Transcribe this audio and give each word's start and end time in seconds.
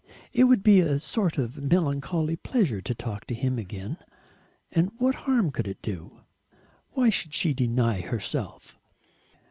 It 0.33 0.45
would 0.45 0.63
be 0.63 0.79
a 0.79 0.97
sort 0.97 1.37
of 1.37 1.61
melancholy 1.61 2.35
pleasure 2.35 2.81
to 2.81 2.95
talk 2.95 3.25
to 3.25 3.35
him 3.35 3.59
again, 3.59 3.97
and 4.71 4.89
what 4.97 5.13
harm 5.13 5.51
could 5.51 5.67
it 5.67 5.79
do? 5.83 6.21
Why 6.93 7.11
should 7.11 7.35
she 7.35 7.53
deny 7.53 8.01
herself? 8.01 8.79